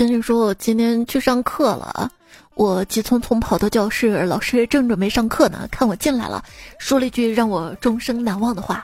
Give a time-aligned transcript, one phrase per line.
[0.00, 2.10] 跟你说，我今天去上课了。
[2.54, 6.42] 我急匆匆跑到教室，老师正准备上课呢，看我进来了，
[6.78, 8.82] 说了一句让我终生难忘的话。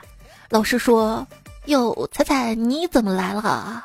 [0.51, 1.25] 老师说
[1.65, 3.83] ：“哟，彩彩，你怎么来了？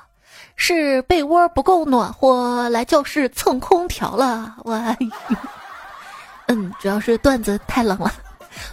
[0.56, 4.74] 是被窝不够暖和，来教室蹭空调了？”我，
[6.48, 8.12] 嗯，主要是段子太冷了。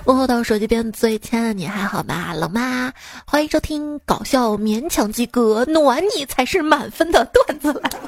[0.04, 2.34] 问候到手机边最亲爱的你还好吗？
[2.34, 2.92] 冷吗？
[3.26, 8.00] 欢迎收听搞笑勉强及格，暖你才是满分的段子来了。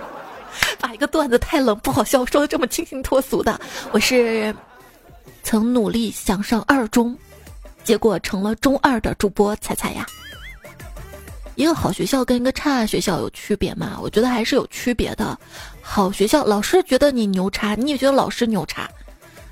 [0.79, 3.60] 把一个段子太冷不好笑说的这么清新脱俗的，
[3.91, 4.54] 我是
[5.43, 7.18] 曾努力想上二中，
[7.83, 10.05] 结果成了中二的主播彩彩呀。
[11.55, 14.00] 一个好学校跟一个差学校有区别吗？
[14.01, 15.37] 我觉得还是有区别的。
[15.82, 18.88] 好学校老师觉得你牛叉，你也觉得老师牛叉；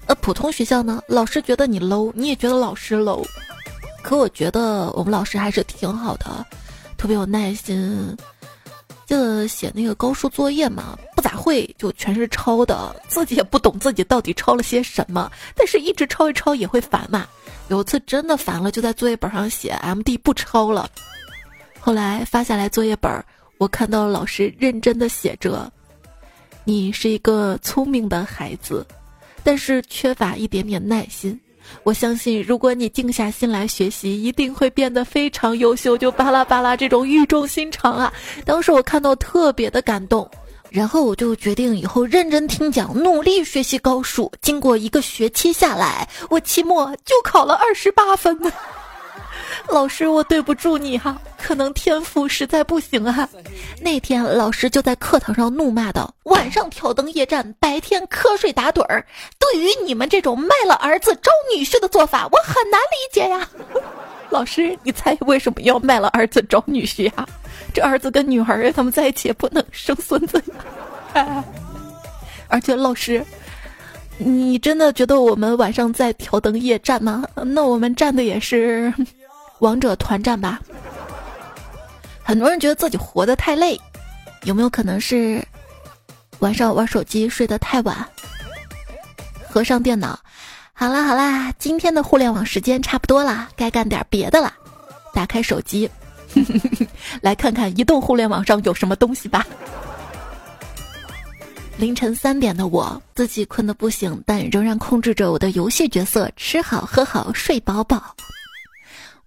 [0.07, 3.23] 呃，普通学校呢，老师觉得你 low，你也觉得老师 low。
[4.01, 6.45] 可我觉得我们老师还是挺好的，
[6.97, 8.15] 特别有耐心。
[9.09, 17.27] 就写那个高数作业嘛，不咋会，就全是抄的，自己也不懂自己到底抄了些什么，但是一直抄一抄也会烦嘛。
[17.69, 20.87] 有一次真的烦了，就在作业本上写 M D 不抄了。
[21.79, 23.11] 后来发下来作业本，
[23.57, 25.73] 我看到老师认真的写着
[26.63, 28.85] ：“你是一个聪明的孩子，
[29.43, 31.39] 但是缺乏一点点耐心。”
[31.83, 35.97] 我相信，如果你静下心来学习，一定会变得非常优秀。
[35.97, 38.13] 就巴拉巴拉这种语重心长啊！
[38.45, 40.29] 当时我看到特别的感动，
[40.69, 44.31] 然后我就决定以后认真听讲，努力学习高数。
[44.41, 48.37] 经过一个学期下来，我期末就考了二十八分。
[49.67, 53.27] 老师，我对不住你哈，可能天赋实在不行啊。
[53.81, 59.05] 那天老师就在课堂上怒骂道：“晚上挑灯夜战，白天瞌睡打盹儿。
[59.37, 63.47] 对于你们这种卖了儿子招女婿的做法，我很难理解呀。
[64.29, 67.27] ”老师，你猜为什么要卖了儿子招女婿呀？
[67.73, 70.41] 这儿子跟女儿他们在一起不能生孙子
[71.15, 71.43] 呀。
[72.47, 73.25] 而且老师，
[74.17, 77.23] 你真的觉得我们晚上在挑灯夜战吗？
[77.35, 78.93] 那我们站的也是。
[79.59, 80.59] 王者团战吧，
[82.23, 83.79] 很多人觉得自己活得太累，
[84.43, 85.45] 有没有可能是
[86.39, 88.07] 晚上玩手机睡得太晚？
[89.49, 90.19] 合上电脑，
[90.73, 94.53] 好啦好啦，今天的互联网时间差不多啦，该干点别的了。
[95.13, 95.89] 打开手机，
[97.19, 99.45] 来看看移动互联网上有什么东西吧。
[101.77, 108.15] 凌晨三点的我，自己困得不行，但仍然控制着我的游戏角色，吃好喝好睡饱饱。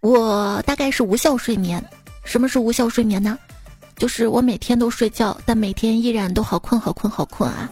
[0.02, 1.82] 我大概是无效睡眠。
[2.24, 3.38] 什么是无效睡眠呢？
[3.96, 7.70] 就是我每天都睡觉，但每天依然都好困好困好困啊。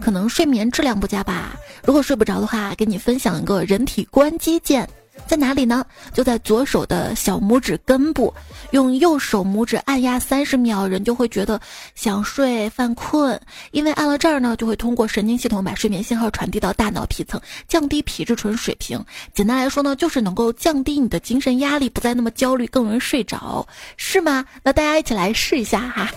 [0.00, 1.54] 可能睡眠质量不佳吧。
[1.84, 4.88] 如果睡不着的话，给你分享一个人体关机键。
[5.26, 5.84] 在哪里呢？
[6.12, 8.32] 就在左手的小拇指根部，
[8.72, 11.60] 用右手拇指按压三十秒，人就会觉得
[11.94, 13.40] 想睡、犯困。
[13.70, 19.02] 因为按了这儿呢，就会通过神经系统把睡眠信号传递到大脑皮层，降低皮质醇水平。
[19.32, 24.44] 简单来说呢，就是能够降低你的精神压力，不再那么焦虑，更容易睡着，是吗？
[24.62, 26.10] 那大家一起来试一下哈。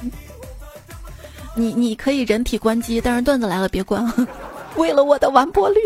[1.56, 4.12] 你你可以人体关机，但是段子来了别关，
[4.76, 5.80] 为了我的完播率。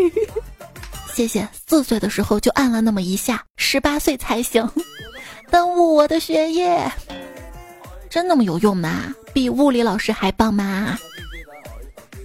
[1.13, 4.69] 谢谢，四岁的时候就按了那么一下，十八岁才行，
[5.51, 6.89] 耽误我的学业，
[8.09, 9.13] 真那么有用吗？
[9.33, 10.97] 比物理老师还棒吗？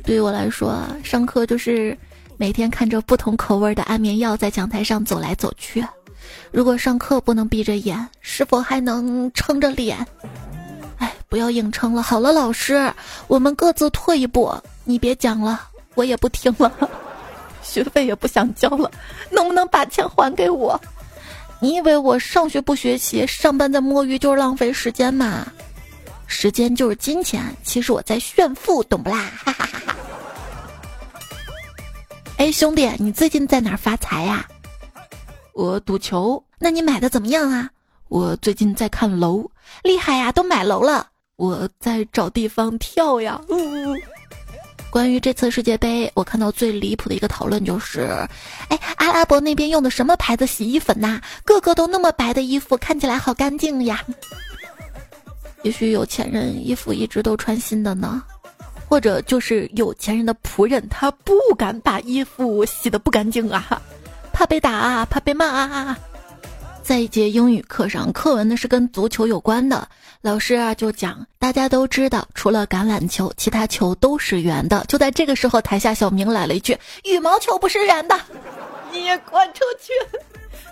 [0.05, 1.97] 对于我来说，上课就是
[2.37, 5.85] 每天看着不同口味的安眠药在讲台上走来走去。
[6.53, 10.07] 如果上课不能闭着眼，是否还能撑着脸？
[10.99, 12.01] 哎，不要硬撑了。
[12.01, 12.93] 好了，老师，
[13.27, 16.73] 我们各自退一步，你别讲了，我也不听了。
[17.65, 18.91] 学费也不想交了，
[19.31, 20.81] 能不能把钱还给我？
[21.61, 25.47] 你以为我上学不学习，上班在摸鱼就是浪费时间吗？
[26.27, 29.31] 时间就是金钱，其实我在炫富，懂不啦？
[29.45, 29.97] 哈哈哈哈！
[32.37, 34.47] 哎，兄弟，你最近在哪儿发财呀？
[35.53, 36.43] 我赌球。
[36.59, 37.71] 那你买的怎么样啊？
[38.09, 39.51] 我最近在看楼，
[39.83, 41.09] 厉害呀，都买楼了。
[41.37, 43.41] 我在找地方跳呀。
[43.49, 44.01] 嗯。
[44.95, 48.03] 关于这次世界杯，我看到最离谱的一个讨论就是，
[48.69, 51.21] 哎，阿拉伯那边用的什么牌子洗衣粉呐？
[51.45, 54.05] 个个都那么白的衣服，看起来好干净呀。
[55.63, 58.23] 也许有钱人衣服一直都穿新的呢，
[58.89, 63.83] 或者就是有钱人的仆人，他不敢把衣服洗的不干净啊，
[64.33, 65.99] 怕被打啊，怕被骂啊。
[66.85, 69.89] 在一节英语课上，课文呢是跟足球有关的。
[70.21, 74.85] 老师啊就讲，大家都知道，除了橄榄球，其他球都是圆的。
[74.87, 78.15] 就在这个时候，台下小明来了一句：“羽毛球不是圆的。
[78.93, 80.19] ”你也滚出去！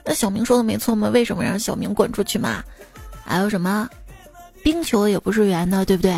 [0.05, 1.09] 那小明说的没错吗？
[1.15, 2.63] 为什么让小明滚出去嘛？
[3.25, 3.89] 还有什么？
[4.63, 6.15] 冰球也不是圆的，对不对？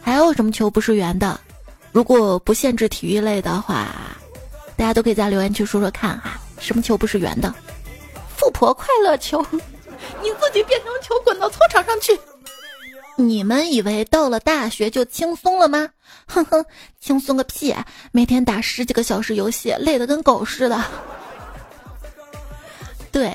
[0.00, 1.40] 还有什么球不是圆的？
[1.90, 3.88] 如果不限制体育类的话，
[4.76, 7.52] 大家都可以在留言区说说看哈，什么球不是圆的？
[8.36, 9.44] 富婆快乐球，
[10.22, 12.18] 你自己变成球滚到操场上去。
[13.18, 15.88] 你们以为到了大学就轻松了吗？
[16.28, 16.64] 哼哼，
[17.00, 17.74] 轻松个屁！
[18.12, 20.84] 每天打十几个小时游戏，累得跟狗似的。
[23.10, 23.32] 对，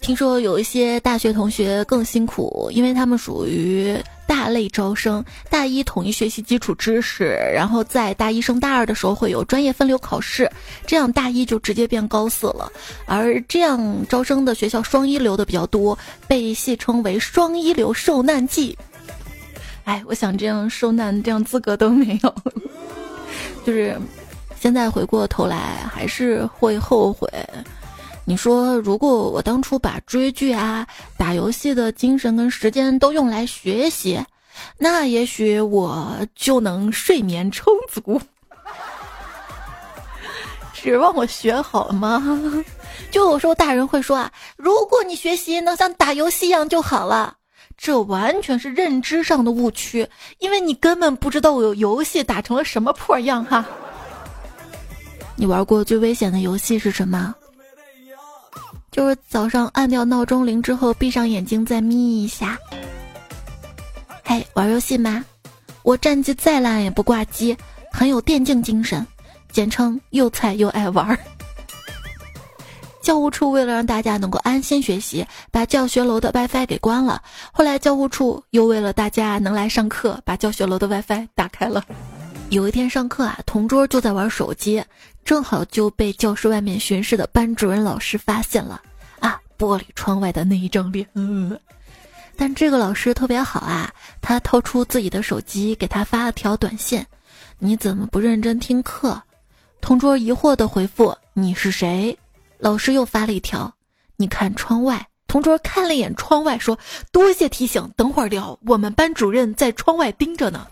[0.00, 4.02] 听说有一些大学同学更辛苦，因为他们属于。
[4.26, 10.50] 大类招生，大一统一学习基础知识，然后在大一升大二的时候会有专业分流考试，
[10.86, 12.70] 这样大一就直接变高四了。
[13.06, 15.96] 而这样招生的学校双一流的比较多，
[16.26, 18.76] 被戏称为“双一流受难记”。
[19.84, 22.34] 哎，我想这样受难这样资格都没有，
[23.64, 23.96] 就是
[24.58, 27.28] 现在回过头来还是会后悔。
[28.28, 30.84] 你说，如果我当初把追剧啊、
[31.16, 34.20] 打游戏的精神跟时间都用来学习，
[34.78, 38.20] 那也许我就能睡眠充足。
[40.74, 42.20] 指望我学好吗？
[43.12, 47.36] 就有时候大人会说啊，如果你学习能像打游戏一样就好了，
[47.76, 50.08] 这完全是认知上的误区，
[50.38, 53.64] 因为你根本不知道我游戏打成了什么破样哈。
[55.36, 57.32] 你玩过最危险的游戏是什么？
[58.96, 62.58] 就是早上按掉闹钟铃之后，闭上眼睛再眯一下。
[64.24, 65.22] 嘿，玩游戏吗？
[65.82, 67.54] 我战绩再烂也不挂机，
[67.92, 69.06] 很有电竞精神，
[69.52, 71.16] 简称又菜又爱玩。
[73.02, 77.20] 教务处为了让大家能够安心学习，把教学楼的 WiFi 给关了。
[77.52, 81.84] 后来教务处又为了大家能来上课，把教学楼的 WiFi 打开了。
[82.48, 84.82] 有一天上课啊，同桌就在玩手机，
[85.22, 88.80] 正好就被教室外面巡视的班主任老师发现了。
[89.58, 91.06] 玻璃窗外的那一张脸。
[91.14, 91.58] 嗯，
[92.36, 97.04] 但这个老师特别好啊，他掏出自己的手机给他发了条短信
[97.58, 99.20] ：“你怎么不认真听课？”
[99.80, 102.16] 同桌疑惑的回复：“你是谁？”
[102.58, 103.72] 老师又发了一条
[104.16, 106.78] ：“你看窗外。”同桌看了一眼窗外，说
[107.12, 108.58] ：“多谢提醒，等会儿聊。
[108.66, 110.66] 我们班主任在窗外盯着呢。”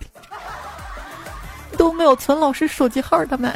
[1.77, 3.53] 都没有存老师手机号的们。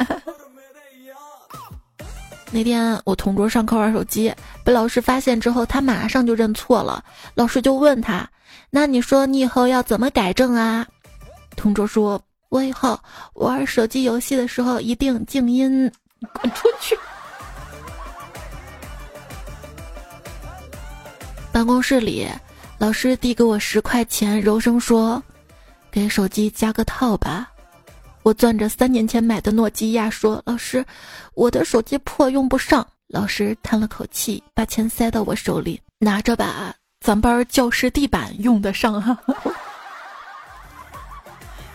[2.51, 7.03] 那天我同桌上课玩手机，被老师发现之后，他马上就认错了。
[7.35, 8.27] 老师就问他
[8.71, 10.87] ：“那你说你以后要怎么改正啊？”
[11.55, 12.99] 同桌说：“我以后
[13.33, 15.91] 玩手机游戏的时候一定静音。”
[16.33, 16.97] 滚出去！
[21.53, 22.27] 办公室里，
[22.77, 25.21] 老师递给我十块钱，柔声说
[25.91, 27.51] ：“给手机加个套吧。”
[28.23, 30.85] 我攥着三年前买的诺基亚说：“老师，
[31.33, 39.17] 我的手机破，用不上。”老师叹了口气，把钱塞到我手里，拿着吧，咱班教室地板用得上哈。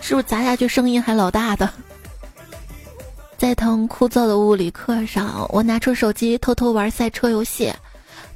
[0.00, 1.69] 是不是砸下去声音还老大的？
[3.37, 7.73] 在堂枯燥的物理课上，我拿出手机偷偷玩赛车游戏，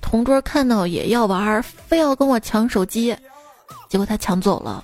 [0.01, 3.17] 同桌看到也要玩，非要跟我抢手机，
[3.89, 4.83] 结果他抢走了。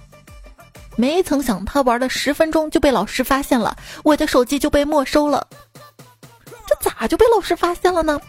[0.97, 5.47] 没曾想，他玩了十分钟就被老师发现了，我的手机就被没收了。
[6.67, 8.21] 这咋就被老师发现了呢？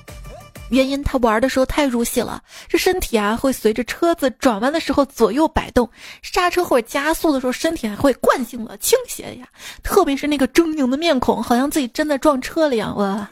[0.69, 5.87] 原因他玩的时候太入戏了，这身体啊会随着车子转弯的时候左右摆动，
[6.23, 9.47] 刹车或者加速的时候身体还会惯性的倾斜呀。
[9.83, 12.97] 特别是那个狰狞的面孔，好像自己真的撞车了一样。
[12.97, 13.29] 哇，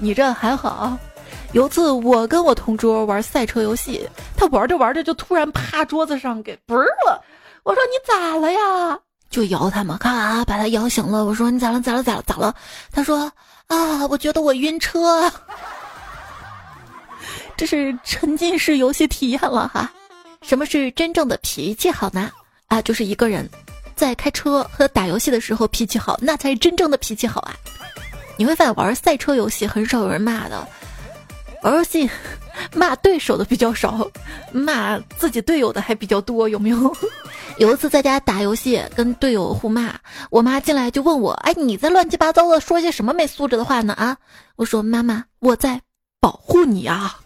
[0.00, 0.98] 你这还好。
[1.52, 7.22] 有次我跟我同桌玩赛车游戏，他玩着玩着就突然趴桌子上给嘣了。
[7.62, 8.98] 我说你咋了呀？
[9.30, 11.24] 就摇他嘛，咔把他摇醒了。
[11.24, 11.80] 我说你咋了？
[11.80, 12.02] 咋了？
[12.02, 12.22] 咋了？
[12.22, 12.54] 咋了？
[12.90, 13.30] 他说
[13.68, 15.30] 啊，我觉得我晕车。
[17.56, 19.92] 这是沉浸式游戏体验了哈。
[20.42, 22.30] 什么是真正的脾气好呢？
[22.68, 23.48] 啊，就是一个人
[23.94, 27.54] 在开车和打游戏的时候脾气好，那才是真正的脾气好啊。
[28.36, 30.66] 你会发现玩赛车游戏很少有人骂的，
[31.62, 32.08] 玩游戏
[32.74, 34.10] 骂对手的比较少，
[34.52, 36.96] 骂自己队友的还比较多，有没有？
[37.58, 39.94] 有一次在家打游戏，跟队友互骂，
[40.30, 44.16] 我妈进来就问我：“哎，你在乱七八糟的说些什么没素质的话呢？”啊，
[44.56, 45.80] 我说：“妈妈，我在
[46.20, 47.18] 保护你啊。”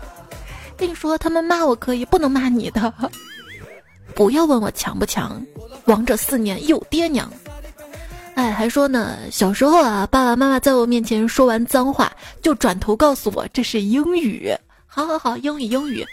[0.76, 2.92] 跟你说，他们骂我可以，不能骂你的。
[4.14, 5.42] 不要问我强不强，
[5.86, 7.30] 王者四年有爹娘。
[8.40, 14.50] 哎，还说呢，小时候啊，爸爸妈妈在我面前说完脏话，就转头告诉我这是英语。
[14.86, 16.06] 好好好，英语英语。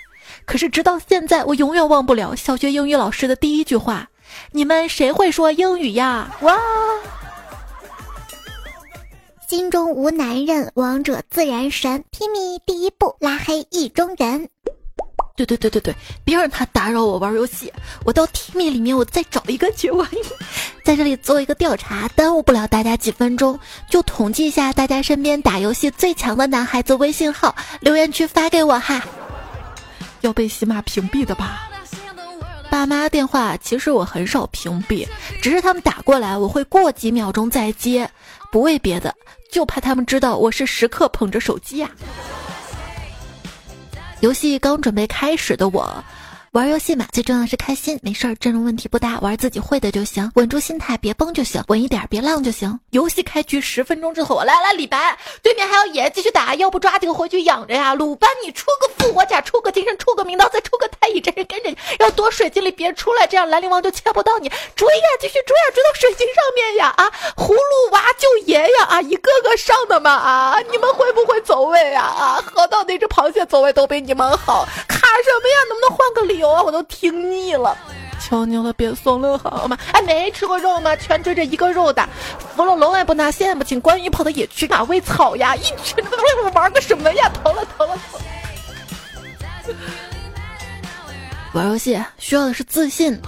[0.43, 4.09] 可是直到现在，我永远忘不了小学英语老师的第一句话
[4.51, 6.59] ：“你们谁会说英语呀？”哇！
[9.47, 12.03] 心中无男人，王者自然神。
[12.11, 14.49] Timmy 第一步拉黑意中人。
[15.37, 17.71] 对对对对对，别让他打扰我玩游戏。
[18.03, 20.09] 我到 Team 里面，我再找一个去玩。
[20.83, 29.03] 在这里做一个调查，耽误不了大家几分钟，就统计一下大家身边打游戏最强的男孩子微信号，留言区发给我哈。
[30.21, 31.69] 要被喜马屏蔽的吧？
[32.71, 35.07] 爸妈电话其实我很少屏蔽，
[35.41, 38.09] 只是他们打过来，我会过几秒钟再接，
[38.51, 39.13] 不为别的，
[39.51, 41.89] 就怕他们知道我是时刻捧着手机呀。
[44.19, 46.03] 游戏刚准备开始的我。
[46.57, 52.79] 玩游戏嘛，最重要的是开心，没事儿，阵容问题不大，玩自己会的就行，稳住心态，别崩就行，稳一点，别浪就行。
[52.89, 57.93] 游戏开局十分钟之后，来来，李白，对面还要野，继续打，要不抓紧回去养着呀。
[57.93, 64.49] 鲁班，你出个复活甲，出个金身，出个名刀，再出个太乙真人跟着你，要躲水晶里别出来，这样兰陵王就切不到你。
[64.75, 66.91] 追呀，继续追呀，追到水晶上面呀！
[66.97, 68.85] 啊，葫芦娃救爷呀！
[68.89, 70.09] 啊，一个个上的嘛！
[70.09, 72.03] 啊，你们会不会走位啊？
[72.03, 75.55] 啊，河道那只螃蟹走位都比你们好，卡什么呀？
[75.69, 76.46] 能不能换个理由？
[76.63, 77.77] 我都听腻了，
[78.19, 79.77] 求你了，别送了好吗？
[79.91, 80.95] 哎，没吃过肉吗？
[80.95, 82.07] 全追着一个肉的，
[82.55, 85.55] 伏了龙也不拿，线不请，关羽跑到野区哪喂草呀？
[85.55, 86.03] 一群
[86.53, 87.31] 玩个什么呀？
[87.43, 89.75] 投了投了疼！
[91.53, 93.19] 玩游戏需要的是自信，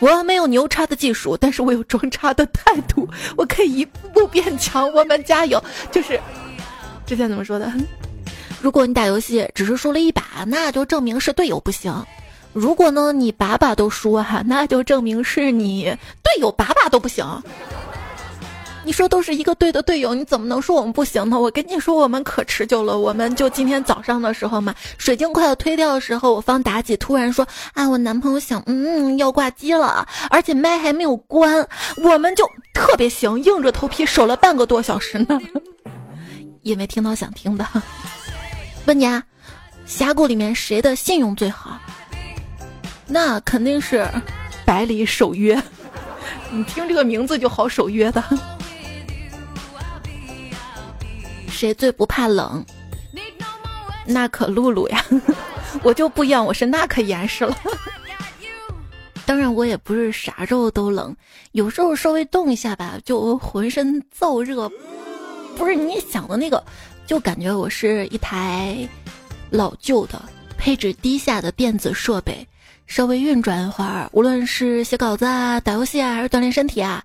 [0.00, 4.92] 我没有牛叉的技术，但是我有装叉的态度，我可以一步步变强。
[4.92, 5.62] 我们加油！
[5.90, 6.20] 就是
[7.06, 7.72] 之前怎么说的？
[8.60, 11.92] 如果你打游戏只是输了一把，那就证明是队友不行；
[12.52, 15.84] 如果呢你把把都输哈， 那就证明是你
[16.22, 17.24] 队友把把都不行。
[18.84, 21.38] 你说都是一个队的队友，你怎么能说我们不行呢？
[21.38, 22.98] 我跟你说，我们可持久了。
[22.98, 31.64] 我们就今天早上的时候嘛，水晶快要推掉的时候，我方妲己突然说：“啊，我男朋友想，嗯，要挂机了，而且麦还没有关。”
[32.02, 32.44] 我们就
[32.74, 35.38] 特别行，硬着头皮守了半个多小时呢，
[36.62, 37.64] 因为听到想听的。
[38.86, 39.22] 问你啊，
[39.86, 41.78] 峡谷里面谁的信用最好？
[43.12, 44.08] 那肯定是
[44.64, 45.62] 百里守约。
[46.50, 48.24] 你听这个名字就好守约的。
[51.46, 52.64] 谁最不怕冷？
[54.06, 55.04] 娜可露露呀。
[55.84, 57.54] 我就不一样，我是娜可严实了。
[59.26, 61.14] 当然，我也不是啥时候都冷，
[61.52, 64.70] 有时候稍微动一下吧，就浑身燥热。
[65.54, 66.64] 不是你想的那个。
[67.04, 68.88] 就感觉我是一台
[69.50, 70.22] 老旧的、
[70.56, 72.46] 配置低下的电子设备，
[72.94, 77.02] 稍微运转一会儿，无论是写稿子啊、打游戏啊，还是锻炼身体啊，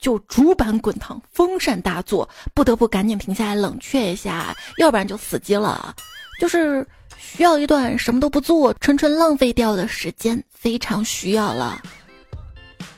[0.00, 5.94] 就主板滚烫，风扇大作，不得不赶紧停下来冷却一下，要不然就死机了。
[6.40, 6.84] 就是
[7.16, 11.80] 需要一段什么都不做、纯纯浪费掉的时间，非常需要了。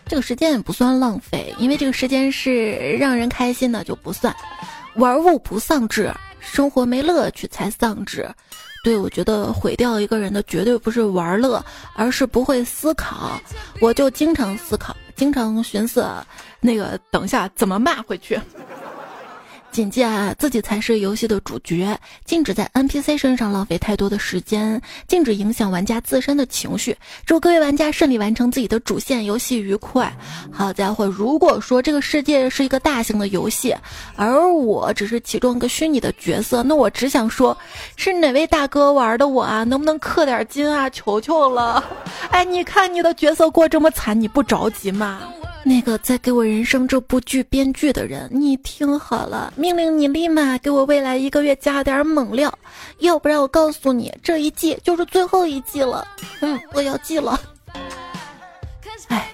[0.06, 4.34] 这个时间也不算浪费，因为这个时间是让人开心的，就不算。
[4.94, 6.10] 玩物不丧志。
[6.42, 8.26] 生活没乐趣才丧志，
[8.82, 11.62] 对我觉得毁掉一个人的绝对不是玩乐，
[11.94, 13.38] 而是不会思考。
[13.80, 16.06] 我就经常思考，经常寻思，
[16.60, 18.40] 那个等一下怎么骂回去。
[19.70, 26.96] 谨记啊，自己才是游戏的主角，禁止在 NPC 身上浪费太多的时间，禁止影响玩家自身的情绪。
[27.24, 30.12] 祝各位玩家顺利完成自己的主线，游戏愉快。
[30.52, 33.72] 好家伙，如果说这个世界是一个大型的游戏，
[34.16, 37.56] 而我只是其中一个虚拟的角色，那我只想说，
[37.94, 39.62] 是哪位大哥玩的我啊？
[39.62, 40.90] 能不能氪点金啊？
[40.90, 41.82] 求求了！
[42.30, 45.20] 哎，你看你的角色过这么惨，你不着急吗？
[45.62, 52.52] 那个在给我人生这部剧编剧的人，你听好了，命令你立马给我未来一个月加点猛料，
[52.98, 56.06] 要不然我告诉你，这一季就是最后一季了。
[56.40, 57.38] 嗯，我要记了。
[59.08, 59.30] 哎，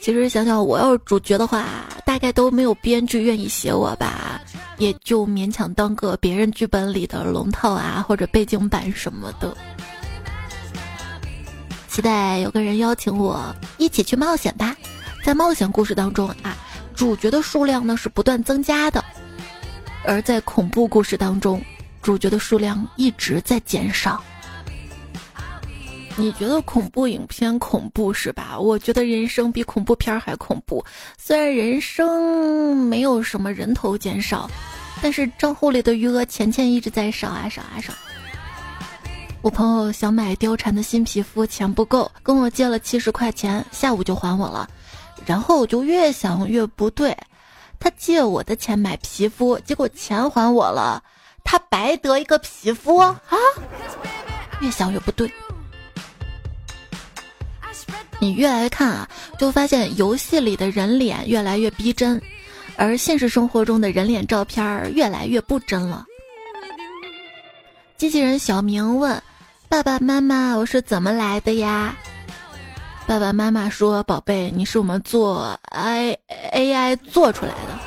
[0.00, 1.66] 其实想想，我要是主角的话，
[2.06, 4.40] 大概都没有编剧愿意写我吧，
[4.78, 9.54] 也就勉强当个别人剧本里的龙套啊，或者背景板什么的。
[11.86, 14.74] 期待有个人邀请我一起去冒险吧。
[15.24, 16.56] 在冒险故事当中啊，
[16.94, 19.04] 主角的数量呢是不断增加的，
[20.04, 21.62] 而在恐怖故事当中，
[22.00, 24.22] 主角的数量一直在减少。
[26.16, 28.58] 你觉得恐怖影片恐怖是吧？
[28.58, 30.84] 我觉得人生比恐怖片还恐怖。
[31.16, 34.50] 虽然人生没有什么人头减少，
[35.00, 37.92] 但是账户里的余额钱钱一直在少啊少啊少。
[39.42, 44.68] 我朋友想买貂蝉的新皮肤，钱不够，跟我借了七十块钱，下午就还我了。
[45.28, 47.14] 然后我就越想越不对，
[47.78, 51.02] 他借我的钱买皮肤，结果钱还我了，
[51.44, 53.20] 他白得一个皮肤啊！
[54.60, 55.30] 越想越不对。
[58.18, 59.06] 你越来越看啊，
[59.38, 62.18] 就发现游戏里的人脸越来越逼真，
[62.78, 66.06] 而现实生活中的人脸照片越来越不真了。
[67.98, 69.22] 机器人小明问
[69.68, 71.94] ：“爸爸妈妈，我是怎么来的呀？”
[73.08, 76.14] 爸爸妈妈说：“宝贝，你是我们做 I
[76.52, 77.78] A I 做出来的。”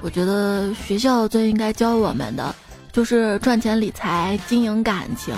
[0.00, 2.54] 我觉得学校最应该教我们的
[2.92, 5.34] 就是赚钱理财、经营感情。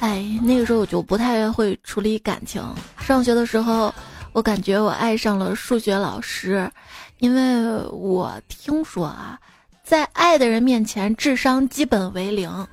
[0.00, 2.62] 哎，那个时候我就不太会处理感情。
[3.00, 3.90] 上学的时候，
[4.34, 6.70] 我感觉我爱上了数学老师，
[7.20, 9.40] 因为我听说啊，
[9.82, 12.68] 在爱的人面前，智商基本为零。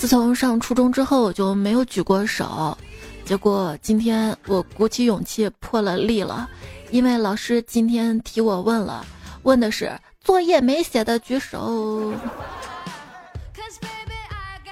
[0.00, 2.74] 自从上初中之后，我就没有举过手。
[3.22, 6.48] 结果今天我鼓起勇气破了例了，
[6.90, 9.04] 因为老师今天提我问了，
[9.42, 12.14] 问的是作业没写的举手。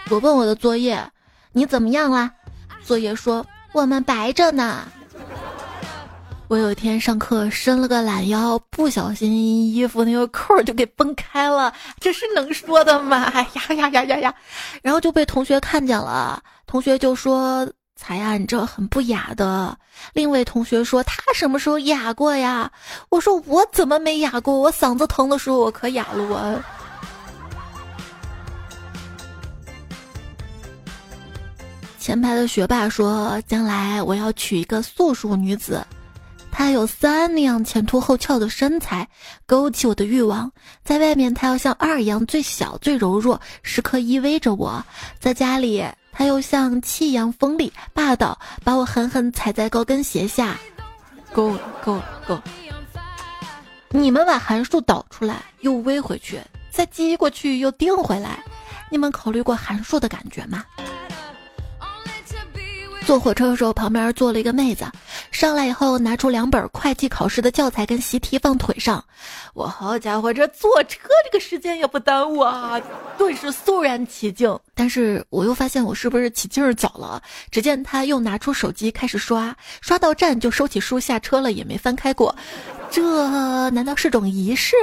[0.09, 1.07] 我问我的作业，
[1.53, 2.33] 你怎么样啦？
[2.83, 4.91] 作业说我们白着呢。
[6.49, 9.31] 我有一天上课伸了个懒腰，不小心
[9.71, 13.25] 衣服那个扣就给崩开了，这是能说的吗？
[13.37, 14.35] 哎呀呀呀呀呀！
[14.81, 19.77] 然后就被同学看见了，同学就说：“彩呀，你这很不雅的。”
[20.15, 22.73] 另一位同学说：“他什么时候哑过呀？”
[23.11, 24.59] 我说：“我怎么没哑过？
[24.59, 26.59] 我嗓子疼的时候我可哑了我。”
[32.01, 35.87] 前排的学霸说：“将来我要娶一个素数女子。”
[36.59, 39.09] 他有三那样前凸后翘的身材，
[39.47, 40.51] 勾起我的欲望。
[40.83, 44.83] 在外面，他要像二一样最小最柔弱，时刻依偎着我；
[45.21, 50.59] 在家里，他又像七一样锋利霸道，把我狠狠踩在高跟鞋下。
[51.33, 52.43] 够了，够了，够了！
[53.91, 56.41] 你们把函数导出来，又微回去，
[56.73, 58.43] 再寄过去，又订回来，
[58.91, 60.65] 你们考虑过函数的感觉吗？
[63.09, 64.85] 坐火车的时候，旁边坐了一个妹子，
[65.31, 69.03] 上来以后拿出两本会计考试的教材跟习题放腿上。
[69.55, 72.79] 我好家伙，这坐车这个时间也不耽误啊，
[73.17, 74.55] 顿时肃然起敬。
[74.75, 77.23] 但是我又发现我是不是起劲儿早了？
[77.51, 82.37] 只见她又拿出手机开始刷，刷到站就收起书下车了，也没翻开过。
[82.91, 84.77] 这难道是种仪式？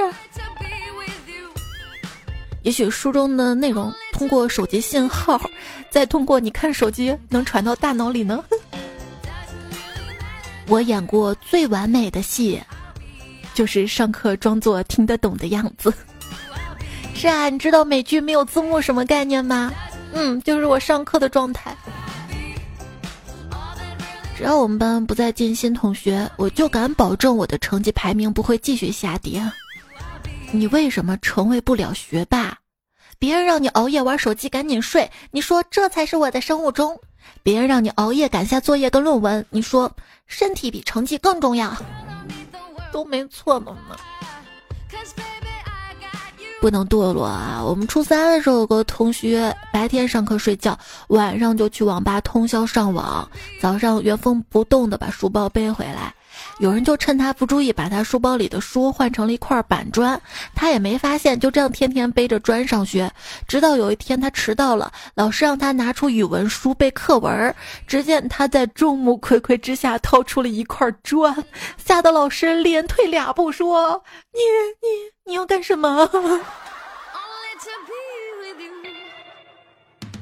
[2.63, 5.39] 也许书中的内容通过手机信号，
[5.95, 8.43] 再通过你看手机能传到大脑里呢。
[10.67, 12.61] 我演过最完美的戏，
[13.53, 15.93] 就是上课装作听得懂的样子。
[17.13, 19.71] 是啊，你知道美剧没有字幕什么概念吗？
[20.11, 21.73] 嗯，就是我上课的状态。
[24.35, 29.41] 只要我们班不再进新同学，我就敢保证我的成绩排名不会继续下跌。
[30.51, 32.53] 你为什么成为不了学霸？
[33.17, 36.99] 别人让你熬夜玩手机，赶紧睡，你说这才是我的生物钟。
[37.41, 39.91] 别人让你熬夜赶下作业跟论文，你说
[40.27, 41.75] 身体比成绩更重要，
[42.91, 43.95] 都没错呢嘛。
[46.61, 47.61] 不能堕落啊！
[47.63, 50.77] 我们初三的时候有个同学，白天上课睡觉，
[51.09, 53.29] 晚上就去网吧通宵上网，
[53.61, 56.15] 早上原封不动的把书包背回来。
[56.59, 60.19] 有人就趁他不注意，把他书包里的书换成了一块板砖，
[60.55, 63.11] 他也没发现，就这样天天背着砖上学。
[63.45, 67.53] 直到有一天他迟到了，老师让他拿出语文书背课文，
[67.85, 71.35] 只见他在众目睽睽之下掏出了一块砖，
[71.77, 74.39] 吓得老师连退两步，说：“你
[74.81, 76.09] 你你要干什么？”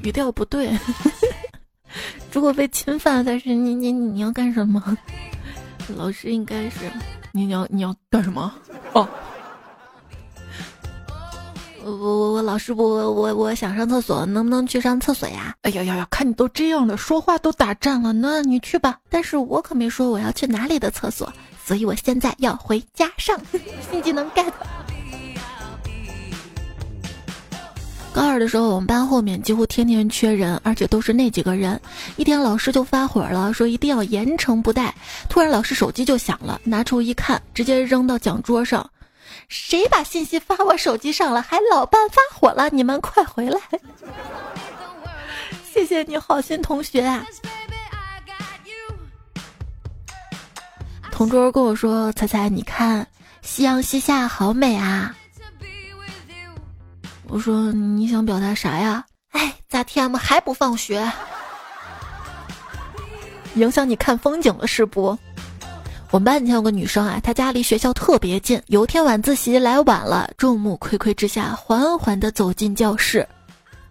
[0.01, 0.71] 语调不对，
[2.33, 4.97] 如果被侵犯，但是你你你要干什么？
[5.95, 6.91] 老师应该是
[7.31, 8.53] 你要你要干什么？
[8.93, 9.07] 哦，
[11.83, 15.55] 我我我老师我我我想上厕所，能不能去上厕所呀？
[15.63, 16.07] 哎呀呀呀！
[16.09, 18.99] 看你都这样了，说话都打颤了，那你去吧。
[19.09, 21.31] 但是我可没说我要去哪里的厕所，
[21.65, 23.39] 所以我现在要回家上。
[23.91, 24.51] 新技能 get。
[28.13, 31.79] 高二的时候，我们班后面几乎天天缺人，而且都是那几个人。
[32.15, 34.93] 一天，老师就发火了，说一定要严惩不贷。
[35.27, 38.87] 突然，老师手机就响了，拿出一看，直接扔到讲桌上。
[39.49, 41.41] 谁把信息发我手机上了？
[41.41, 42.69] 还老班发火了？
[42.69, 43.59] 你们快回来！
[45.73, 47.25] 谢谢你好心同学啊。
[51.11, 53.07] 同桌跟我说：“彩彩，你看
[53.41, 55.15] 夕阳西下，好美啊。”
[57.33, 59.03] 我说你想表达啥呀？
[59.31, 61.03] 哎，咋 TM 还不放学？
[63.55, 65.17] 影响你看风景了是不？
[66.11, 68.61] 我们班以前有个女生啊，她家离学校特别近。
[68.67, 73.27] 有天晚自习来晚了，众目睽睽之下，缓缓地走进教室。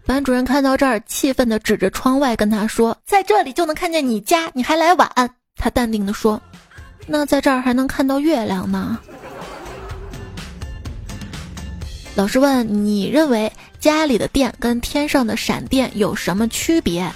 [0.07, 5.11] 班主任看到这儿，气愤地指着窗外跟她说：“在这里就能看见你家，你还来晚。”
[5.59, 6.40] 她淡定地说
[7.09, 8.96] ：“那在这儿还能看到月亮呢。”
[12.14, 17.11] 老师问：“你认为家里的电跟天上的闪电有什么区别？”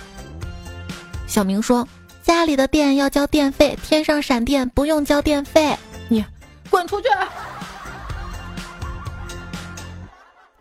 [1.28, 1.86] 小明说
[2.24, 5.76] ：“家里的电要交电费，天上闪电不用交电费。”
[6.08, 6.24] 你
[6.70, 7.08] 滚出去！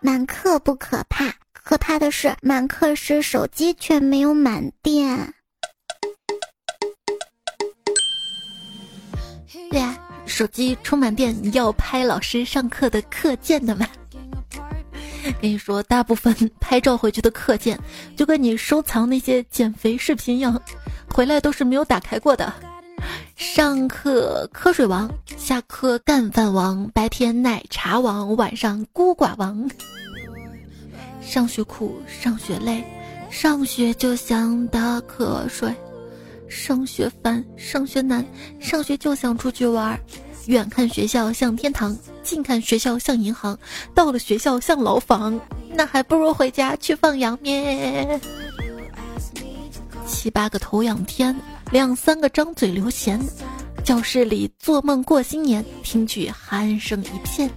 [0.02, 5.34] 满课不可怕，可怕的是满课时手机却没有满电。
[9.71, 13.88] 对呀，手机充满电要拍老师上课的课件的嘛。
[15.41, 17.79] 跟你说，大部分 拍照回去的课件，
[18.15, 20.61] 就跟你收藏那些减肥视频一样，
[21.13, 22.51] 回来都是没有打开过的。
[23.35, 29.69] 上课瞌睡王，下课干饭王，白天奶茶王，晚上孤寡王。
[31.21, 32.83] 上学苦，上学累，
[33.29, 35.73] 上学就想打瞌睡；
[36.47, 38.25] 上学烦，上学难，
[38.59, 39.99] 上学就想出去玩。
[40.45, 43.57] 远看学校像天堂，近看学校像银行，
[43.93, 48.19] 到了学校像牢房，那还不如回家去放羊咩。
[50.07, 51.39] 七八个头仰天，
[51.71, 53.19] 两三个张嘴留闲，
[53.83, 57.49] 教室里做梦过新年，听取鼾声一片。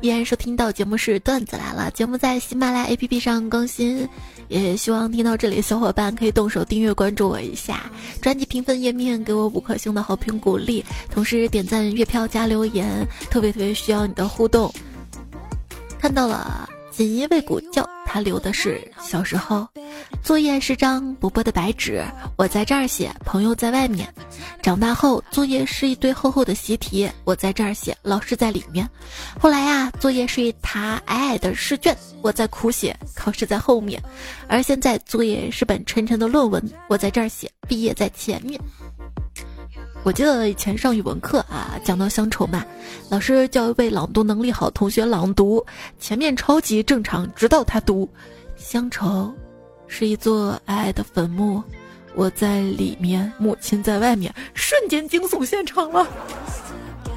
[0.00, 4.08] 依然收听到节目是段子来了，节目在喜马拉雅 APP 上更新。
[4.48, 14.72] 也希望听到这里的小伙伴可以动手订阅关注我一下，专辑评分页面给我五颗星的好评鼓励，同时点赞、月票加留言，特别特别需要你的互动。
[15.98, 16.68] 看到了。
[16.96, 19.68] 锦衣卫古教，他留的是小时候，
[20.22, 22.02] 作业是张薄薄的白纸，
[22.38, 24.08] 我在这儿写，朋友在外面。
[24.62, 28.88] 长大后，作业是一堆厚厚的习题，我在这儿写，老师在里面。
[29.38, 34.02] 后来呀，作业是一沓矮矮的试卷，我在苦写，考试在后面。
[34.48, 38.58] 而现在，作业是本沉沉的论文，我在这儿写，毕业在前面。
[40.06, 42.64] 我记得以前上语文课啊，讲到乡愁嘛，
[43.10, 45.66] 老师叫一位朗读能力好同学朗读，
[45.98, 48.08] 前面超级正常，直到他读
[48.54, 49.34] “乡愁，
[49.88, 51.60] 是一座矮矮的坟墓，
[52.14, 56.06] 我在里面，母亲在外面”，瞬间惊悚现场了。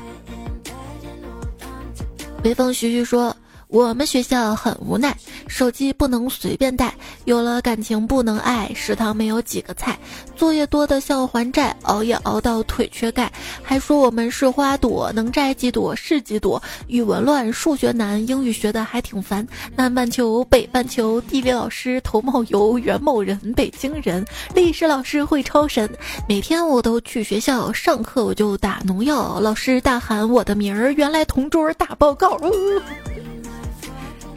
[2.43, 3.37] 微风徐徐说。
[3.69, 5.15] 我们学校很无奈，
[5.47, 6.91] 手机不能随便带，
[7.25, 9.95] 有了感情不能爱，食堂没有几个菜，
[10.35, 16.59] 作业多的像还债，熬夜熬到腿缺钙，还说我们是花朵，能摘几朵是几朵。
[16.87, 19.47] 语文乱，数学难，英语学的还挺烦。
[19.75, 25.87] 南半球北半球，地理老师头冒油，袁某人北京人，历史老师会超神。
[26.27, 32.35] 每天我都去学校上课，我就打农药，老师大喊我的名儿，原来同桌打报告。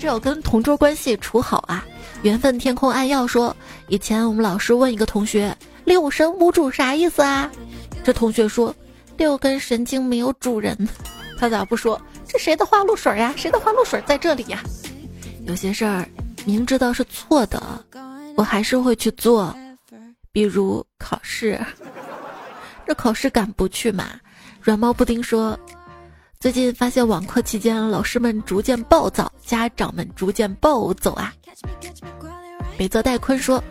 [0.03, 1.87] 只有跟同桌关系处好啊！
[2.23, 7.49] 缘分天空暗耀说，以前我们老师问一个同学“六神无主”啥意思啊？
[8.03, 8.75] 这同学说
[9.17, 10.77] ：“六根神经没有主人。”
[11.39, 13.33] 他咋不说这谁的花露水呀？
[13.37, 14.61] 谁的花露水在这里呀？
[15.47, 16.05] 有些事儿
[16.45, 17.63] 明知道是错的，
[18.37, 19.57] 我还是会去做，
[20.33, 21.65] 比如考试。
[22.85, 24.07] 这考试敢不去吗？
[24.61, 25.57] 软毛布丁说。
[26.43, 31.33] 最近发现网课期间，老师们逐渐暴躁，家长们逐渐暴走啊。
[32.77, 33.63] 北泽戴坤说，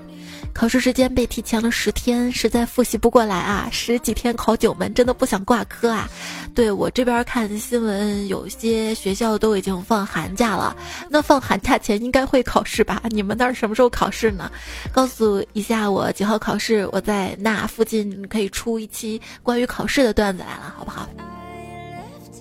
[0.54, 3.68] 考试时间被提前了十天，实在复习不过来啊！
[3.74, 6.10] 十几天考九门，真的不想挂科啊。
[6.56, 10.74] 对我这边看新闻，有些学校都已经放寒假了，
[11.10, 13.02] 那放寒假前应该会考试吧？
[13.10, 14.50] 你们那儿什么时候考试呢？
[14.94, 21.06] 告诉一下我几号考试，我在那附近可以出一期关于考试的段子来了，好不好？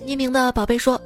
[0.05, 0.99] 匿名的宝贝说，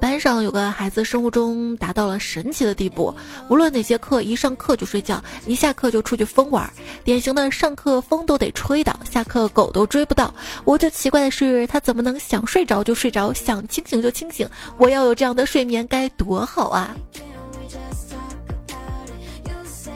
[0.00, 3.14] 班上有个孩子生物钟达到了神奇的地步，
[3.48, 6.70] 无论哪节课，一上课就睡觉，一下课就出去疯玩，
[7.02, 10.32] 典型的上课风都得吹倒，下课狗都追不到。
[10.64, 14.48] 我就奇怪的是，他怎么能想睡着就睡着，想清醒就清醒？
[14.76, 16.94] 我要有这样的睡眠该多好啊！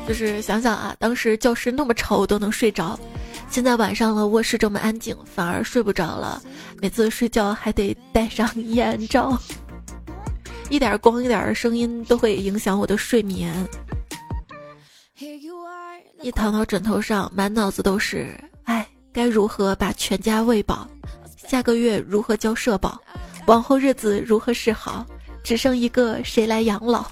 [0.09, 2.99] 就是想想啊，当时教室那么吵，我都能睡着。
[3.51, 6.41] 现在晚上了，卧室这么安静，反而睡不着了。
[6.81, 9.37] 每次睡觉还得戴上眼罩，
[10.71, 13.53] 一点光、一点声音都会影响我的睡眠。
[16.23, 20.87] 一躺到枕头上，满脑子都是：哎，该如何把全家喂饱？
[21.37, 23.01] 下个月如何交社保？
[23.47, 25.05] 往后日子如何是好？
[25.43, 27.05] 只剩一个谁来养老？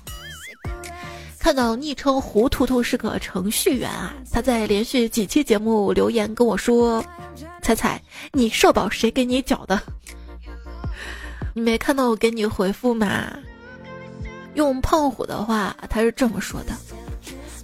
[1.49, 7.03] 看到昵称胡图图是个程序员啊，他在连续几期节目留言跟我说
[7.65, 8.03] ：“彩彩，
[8.35, 9.81] 你社保谁给你缴的？
[11.57, 13.33] 你没看到我给你回复吗？”
[14.57, 16.73] 用胖虎的话，他是这么说的：“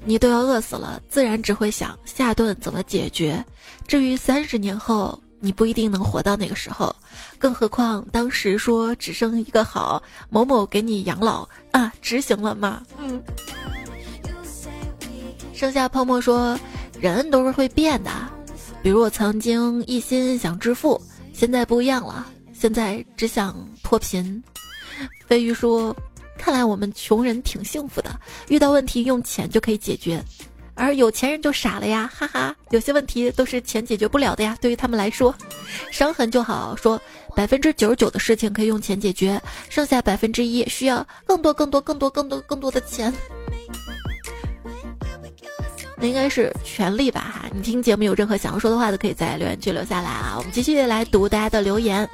[0.03, 3.45] 你都要饿死了，自然只会想下顿怎么解决。
[3.87, 6.97] 至于三十年后。”你不一定能活到那个时候。
[7.39, 12.83] 更何况当时说只生一个好，某某给你养老啊，执行了吗？
[12.99, 13.21] 嗯。
[15.53, 16.57] 剩下泡沫说，
[17.01, 18.11] 人都是会变的。
[18.81, 21.01] 比如我曾经一心想致富，
[21.33, 24.41] 现在不一样了，现在只想脱贫。
[25.27, 25.95] 飞鱼说，
[26.39, 30.23] 看来我们穷人挺幸福的，遇到问题用钱就可以解决，
[30.75, 32.55] 而有钱人就傻了呀，哈哈。
[32.71, 35.35] 有些问题都是钱解决不了的呀，对于他们来说，
[35.91, 37.01] 伤痕就好说，
[37.37, 43.13] 百分之九十九的事情可以用钱解决，剩下百分之一需要更多更多更多更多更多的钱。
[45.97, 47.49] 那应该是权利吧哈！
[47.55, 50.35] 你听节目有任何想要说的话，都可以在留言区留下来啊。
[50.37, 52.09] 我们继续来读大家的留言。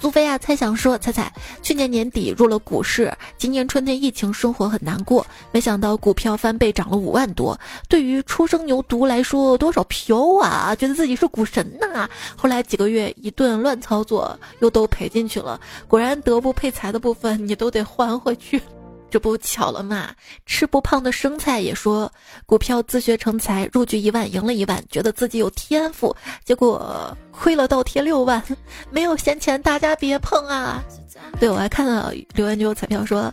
[0.00, 5.26] 苏菲亚猜想说：猜猜，去年年底入了股市，今年春天疫情，生活很难过。
[5.52, 7.58] 没想到股票翻倍，涨了五万多。
[7.88, 10.74] 对于初生牛犊来说，多少飘啊！
[10.76, 12.08] 觉得自己是股神呐。
[12.36, 15.60] 后来几个月一顿乱操作，又都赔进去了。
[15.88, 18.60] 果然德不配财的部分，你都得还回去。
[19.08, 20.10] 这不巧了嘛？
[20.44, 22.12] 吃不胖的生菜也说
[22.44, 26.14] 股票自学成才，入局一万赢了一万，觉得自己有天赋，
[26.44, 28.42] 结果亏了倒贴六万，
[28.90, 30.82] 没有闲钱，大家别碰啊！
[31.40, 33.32] 对我还看到留言就有彩票说，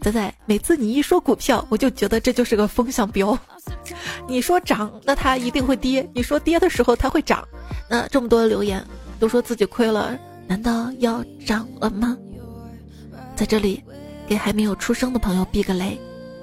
[0.00, 3.36] 仔仔，每次你一说股票，我就觉得这就是个风向标。
[4.28, 7.46] 你说涨，那它一定会跌；你说跌的时候，它会涨。
[7.88, 8.84] 那这么多留言
[9.18, 12.16] 都说自己亏了，难道要涨了吗？
[13.34, 13.82] 在这里。
[14.26, 15.98] 给还没有出生的朋友避个雷，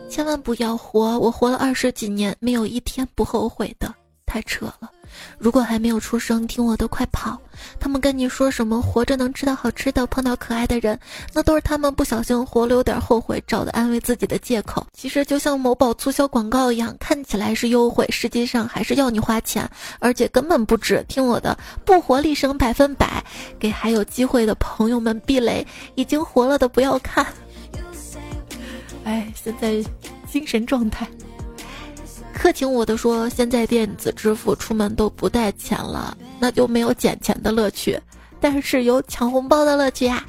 [0.09, 1.17] 千万不要活！
[1.19, 3.93] 我活了二十几年，没有一天不后悔的，
[4.25, 4.91] 太扯了。
[5.37, 7.37] 如果还没有出生，听我的快跑！
[7.79, 10.97] 他们跟你说什么活着能吃到好吃的，碰到可爱的人，
[11.33, 14.87] 那都是他们不小心活了有点后悔，找的安慰自己的借口。
[14.93, 21.03] 其实就像某宝促销广告一样，看起来是优惠，实际上还是要你花钱，而且根本不值。
[21.09, 23.21] 听我的，不活立省百分百！
[23.59, 25.65] 给还有机会的朋友们避雷，
[25.95, 27.25] 已经活了的不要看。
[29.03, 29.83] 哎，现在
[30.29, 31.07] 精神状态。
[32.33, 37.99] 客情我的说，现在电子支付出门都不带钱了，那就没有捡钱的乐趣，
[38.39, 40.23] 但是有抢红包的乐趣呀。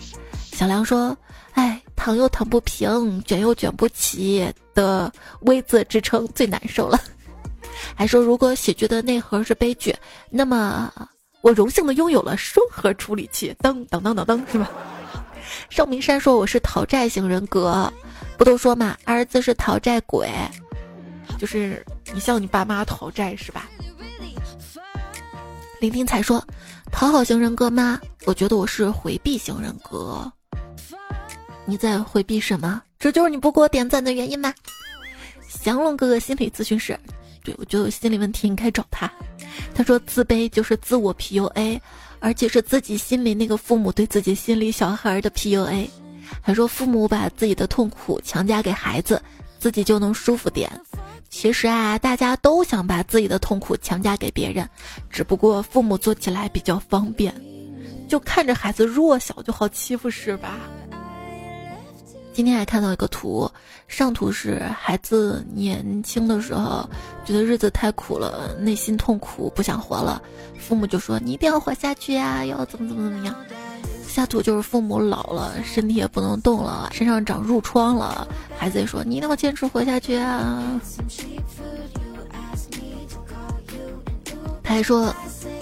[0.52, 1.16] 小梁说
[1.54, 7.00] ：“哎，躺又躺不平，卷又卷不起的 V 字支撑最难受了。
[7.96, 9.94] ”还说，如果喜剧的内核是悲剧，
[10.28, 10.92] 那么
[11.40, 14.70] 我荣幸的拥有了双核处理器，噔噔噔噔噔，是吧？
[15.70, 17.90] 邵明山说：“我是讨债型人格。”
[18.36, 20.28] 不都说嘛，儿子是讨债鬼，
[21.38, 23.68] 就是你向你爸妈讨债是吧？
[25.80, 26.44] 林听彩说，
[26.90, 28.00] 讨好型人格吗？
[28.24, 30.30] 我觉得我是回避型人格。
[31.64, 32.82] 你在回避什么？
[32.98, 34.52] 这就是你不给我点赞的原因吗？
[35.60, 36.98] 降龙哥哥心理咨询师，
[37.44, 39.10] 对我觉得有心理问题，应该找他。
[39.74, 41.80] 他说自卑就是自我 PUA，
[42.18, 45.88] 而且是自己心里那个父母对自己心里小孩的 PUA。
[46.40, 49.20] 还说父母把自己的痛苦强加给孩子，
[49.58, 50.70] 自己就能舒服点。
[51.28, 54.68] 其实啊，大家都想把自己的痛苦强加给别人，
[55.08, 57.34] 只不过父母做起来比较方便，
[58.08, 60.58] 就看着孩子弱小就好欺负是吧？
[62.34, 63.50] 今天还看到一个图，
[63.88, 66.88] 上图是孩子年轻的时候
[67.26, 70.22] 觉得日子太苦了，内心痛苦不想活了，
[70.58, 73.34] 父母就说你一定要活下去呀，要怎么怎么怎么样。
[74.12, 80.62] 下图就是父母老了，身体也不能动了，身上长褥疮了，孩子也说你那么坚持活下去啊。
[84.62, 85.14] 他还说，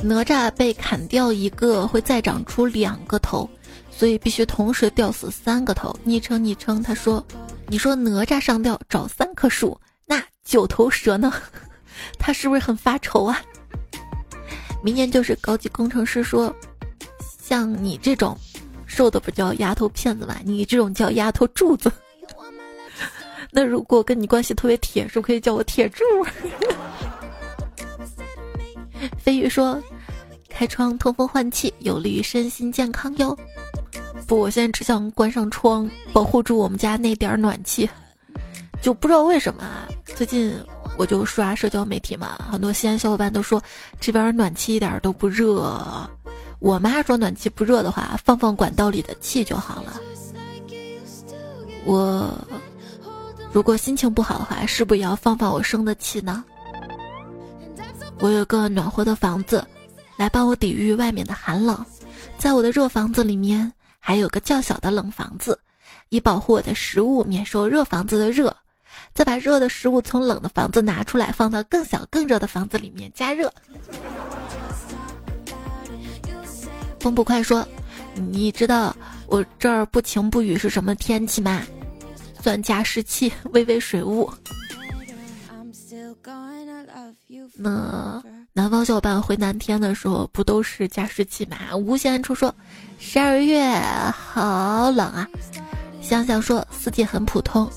[0.03, 3.49] 哪吒被砍掉一个会再长出两个头，
[3.89, 5.97] 所以必须同时吊死三个头。
[6.03, 7.25] 昵称昵称，他说，
[7.69, 11.33] 你说哪吒上吊找三棵树，那九头蛇呢？
[12.19, 13.41] 他是不是很发愁啊？
[14.83, 16.53] 明年就是高级工程师说。
[17.51, 18.39] 像你这种
[18.87, 20.41] 瘦的不叫丫头片子吧？
[20.45, 21.91] 你这种叫丫头柱子。
[23.51, 26.05] 那如果跟你关系特别铁，是不是可以叫我铁柱？
[29.19, 29.83] 飞鱼说
[30.49, 33.37] ：“开窗通风换气，有利于身心健康哟。”
[34.29, 37.91] 不，我现在只想关上窗，保护住我们家那点暖气。
[38.81, 40.55] 就不知道为什么啊，最近
[40.97, 43.61] 我就刷社交媒体嘛，很多西安小伙伴都说
[43.99, 46.09] 这边暖气一点都不热。
[46.61, 50.01] 我妈说暖气不热的话，放放管道里的气就好了。
[51.85, 52.33] 我
[53.51, 56.45] 如果心情不好的话，是不是也要放放我生的气呢？
[58.19, 59.67] 我有个暖和的房子，
[60.19, 61.87] 来帮我抵御外面的寒冷。
[62.37, 65.59] 在我的热房子里面，还有个较小的冷房子，
[66.11, 68.55] 以保护我的食物免受热房子的热。
[69.15, 73.51] 再把热的食物从冷的房子拿出来，放到更小更热的房子里面加热。
[77.01, 77.67] 风不快说
[78.15, 78.95] ：“你知道
[79.27, 81.63] 我这儿不晴不雨是什么天气吗？
[82.43, 84.31] 算加湿器， 微微水雾。”
[87.55, 91.57] 那南方小伙伴回南天的时候不都是加湿器吗？
[91.77, 92.55] 无限处说
[92.99, 93.63] ：“十二月
[94.13, 95.29] 好冷啊！”
[96.01, 97.69] 想想说：“四季很普通，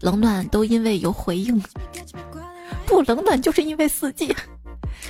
[0.00, 1.62] 冷暖都因为有回应，
[2.86, 4.34] 不冷暖就是因为四季。”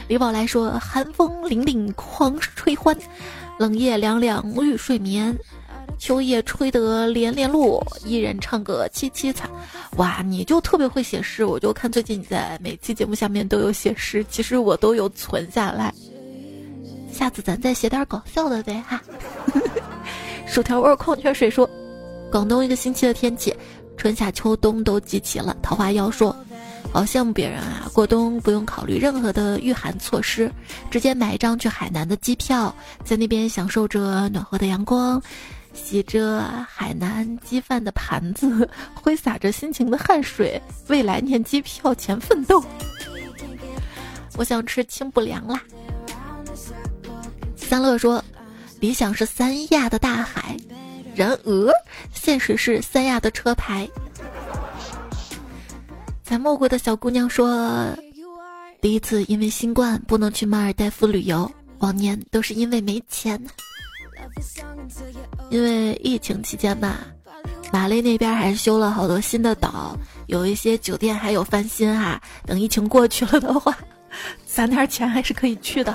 [0.09, 2.97] 李宝来说：“寒风凛凛狂吹欢，
[3.61, 5.37] 冷夜凉凉欲睡眠。
[5.99, 9.51] 秋叶吹得连连落，一人唱个凄凄惨。”
[9.99, 15.93] 哇，你就特别会写诗，我就看最近你在每期节目下面都有写诗，其实我都有存下来。
[17.13, 18.99] 下次咱再写点搞笑的呗哈。
[20.49, 21.69] 薯条味矿泉水说
[22.33, 23.55] ：“广东一个星期的天气，
[23.95, 26.35] 春夏秋冬都集齐了。”桃花妖说。
[26.93, 27.89] 好羡慕别人啊！
[27.93, 30.51] 过冬不用考虑任何的御寒措施，
[30.91, 32.75] 直接买一张去海南的机票，
[33.05, 35.23] 在那边享受着暖和的阳光，
[35.73, 42.63] 洗着海南鸡饭的盘子，挥洒着辛勤的汗水，为来年机票钱奋斗。
[44.37, 45.63] 我想吃清补凉啦。
[47.57, 48.23] 三乐说，
[48.81, 50.57] 理想是三亚的大海，
[51.15, 51.73] 然而
[52.13, 53.89] 现实是三亚的车牌。
[56.31, 57.93] 采蘑菇的小姑娘说
[58.81, 63.37] ：“第一次因为新冠不能去马尔代夫旅游，往年都是因为没钱。
[65.51, 67.01] 因为疫情期间吧，
[67.73, 72.23] 马累那边还修了好多新的岛，有一些酒店还有翻新哈。
[72.47, 73.77] 等疫情过去了的话，
[74.47, 75.93] 攒点钱还是可以去的。”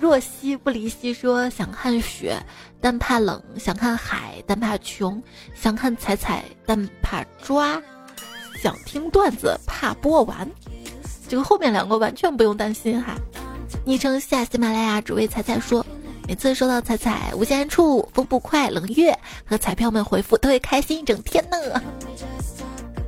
[0.00, 2.42] 若曦不离兮说：“想看雪，
[2.80, 5.20] 但怕冷；想看海，但怕穷；
[5.54, 7.78] 想看彩彩，但怕抓。”
[8.60, 10.50] 想听段子，怕播完，
[11.28, 13.16] 这个后面两个完全不用担心哈。
[13.84, 15.84] 昵称下喜马拉雅只为彩彩说，
[16.28, 21.82] 每次收到彩彩无限处风不快冷月和彩票们回复，都会开心一整天呢。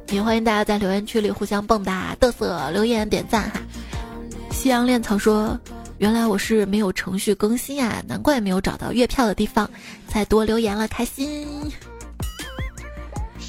[0.08, 3.60] 也欢迎大家在留言区里互相蹦跶嘚瑟，留言点赞哈。
[4.50, 5.58] 夕阳恋草说，
[5.98, 9.68] 原来我是没有程序更新啊，难怪没有找到月票的地方，
[10.08, 11.70] 再多留言了，开心。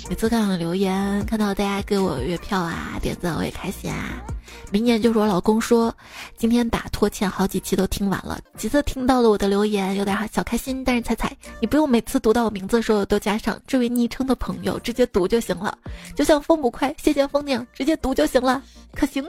[0.07, 4.23] 每次看到留言，看到大家给我月票啊、点赞，我也开心啊。
[4.71, 5.93] 明年就是我老公说，
[6.37, 10.83] 今天打拖欠好几期都听完了，几次听到了我的留言，有点小开心。
[10.83, 15.75] 但是彩彩，你不用每次读到我名字的时候都加上这位昵称的朋友，直接读就行了。
[16.15, 18.61] 就像风不快，谢谢风那样，直接读就行了，
[18.93, 19.25] 可行？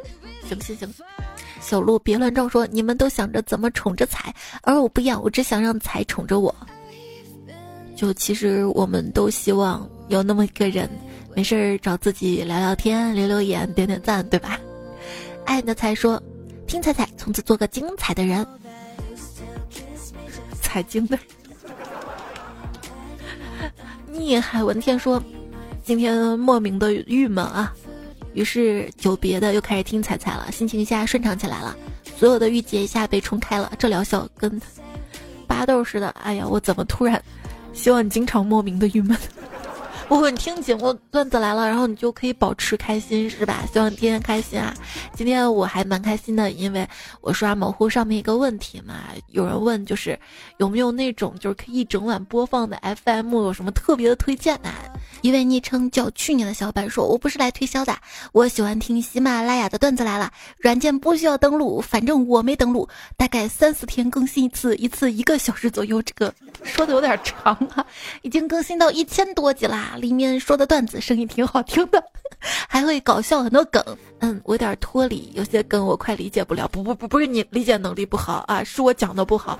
[0.46, 0.92] 行行行。
[1.58, 6.54] 小鹿别乱撞说，你们都想着怎么宠着彩，而我不一样，我只想让彩宠着我。
[7.96, 10.88] 就其实我们都希望有那么一个人，
[11.34, 14.58] 没事儿找自己聊聊天、留留言、点点赞，对吧？
[15.44, 16.22] 爱的才说，
[16.66, 18.46] 听彩彩，从此做个精彩的人，
[20.60, 21.18] 彩精的。
[24.10, 25.22] 逆海文天说，
[25.84, 27.74] 今天莫名的郁闷啊，
[28.32, 31.76] 于是久别的又开始听彩彩了，心情一下顺畅起来了，
[32.16, 34.60] 所有的郁结一下被冲开了，这疗效跟
[35.46, 36.08] 巴豆似的。
[36.10, 37.22] 哎呀，我怎么突然？
[37.72, 39.16] 希望你经常莫名的郁闷。
[40.08, 43.64] 不过你听节目段子来了，然后你就可以保持开心，是吧？
[43.72, 44.72] 希望天天开心啊！
[45.14, 46.88] 今天我还蛮开心的，因为
[47.20, 50.18] 我刷某乎上面一个问题嘛，有人问就是
[50.58, 54.70] 有没有那种就是可以一整晚播放的 FM，有什么特别的推荐呢？
[55.22, 57.96] 一位昵称叫去年的小伙伴说：“我不是来推销的，
[58.32, 66.00] 我喜欢听喜马拉雅的段子来了，软件不需要登录，反正我没登录，大概三四天更新一次，一次一个小时左右。
[66.02, 67.84] 这个说的有点长啊，
[68.22, 72.02] 已经更新到一千多集啦。”里面说的段子声音挺好听的，
[72.68, 73.82] 还会搞笑很多梗。
[74.20, 76.68] 嗯，我有点脱离，有些梗我快理解不了。
[76.68, 79.58] 不不不，不是你理解能力不好啊，是我讲的不好。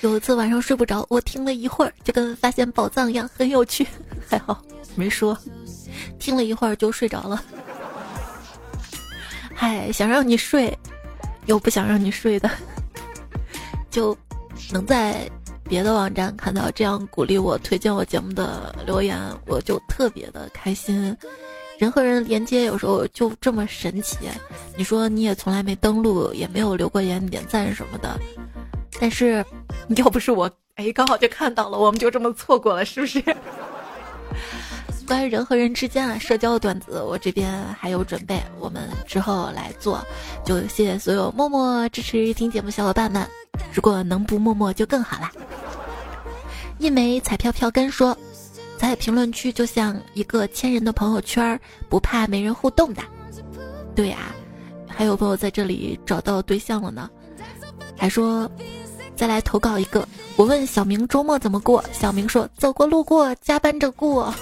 [0.00, 3.86] 有一次晚上睡不着，我听了一会儿，就跟发现宝藏一样，很有趣。
[4.28, 4.62] 还好
[4.94, 5.38] 没说，
[6.18, 7.42] 听了一会儿就睡着了。
[9.54, 10.76] 嗨，想让你睡，
[11.46, 12.50] 又不想让你睡的，
[13.90, 14.16] 就
[14.72, 15.30] 能在。
[15.64, 21.16] 别的网站看到这样鼓励我、推荐我节目的留言，我就特别的开心。
[21.78, 24.16] 人和人连接有时候就这么神奇。
[24.76, 28.18] 你说你也从来没登录，也没有留过言、点赞什么的，
[29.00, 29.44] 但是
[29.96, 33.20] 要不是我，哎，刚好就看到了，我们就这么错过了，是不是？
[35.06, 40.04] 关于人和人之间啊社交的段子，我这边还有准备，我们之后来做。
[40.44, 43.26] 就谢谢所有默默支持听节目小伙伴们，
[43.72, 45.30] 如果能不默默就更好啦。
[46.78, 48.16] 一枚彩票票根说，
[48.78, 53.02] 在评论区就像一个千人的朋友圈，不怕没人互动的。
[53.94, 54.34] 对呀，
[54.88, 57.08] 还有朋友在这里找到对象了呢，
[57.96, 58.50] 还说
[59.14, 64.34] 再来投稿一个，我问小明周末怎么过，小明说走过路过，加班着过。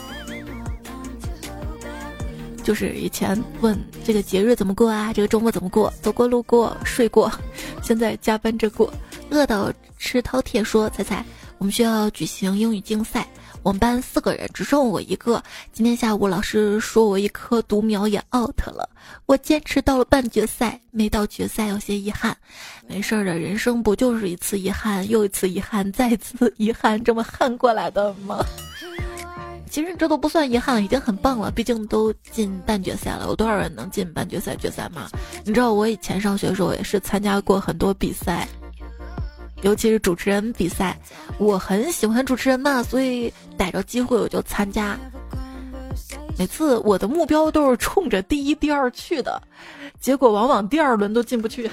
[2.63, 7.31] 就是以前问这个节日怎么过啊，这个周末怎么过，走过路过睡过，
[7.83, 8.93] 现在加班着过。
[9.31, 11.25] 饿到吃饕餮说：“彩彩，
[11.59, 13.27] 我们学校举行英语竞赛，
[13.63, 15.43] 我们班四个人只剩我一个。
[15.73, 18.89] 今天下午老师说我一颗独苗也 out 了，
[19.25, 22.37] 我坚持到了半决赛，没到决赛有些遗憾。
[22.87, 28.45] 没事儿的，人生不就是一次遗憾又一次遗憾再次遗憾这么憾过来的吗？”
[29.73, 31.51] 其实这都不算遗憾，已经很棒了。
[31.51, 35.09] 毕竟都进半决赛了，有多少人能进半决赛、决赛吗？
[35.47, 38.47] 你知道我以前上学的时候也是参加过很多比赛，
[39.63, 41.01] 尤其是主持人比赛，
[41.39, 44.95] 我很喜欢主持人嘛，所以逮着机会我就参加。
[46.39, 49.41] 每次我的目标都是冲着第一、第二去的，
[50.01, 51.71] 结果往往第二轮都进不去。